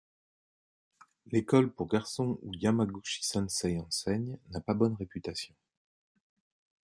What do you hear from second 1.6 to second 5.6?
pour garçons où Yamaguchi-sensei enseigne n'a pas bonne réputation.